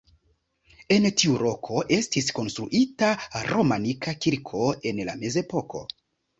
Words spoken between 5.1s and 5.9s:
la mezepoko.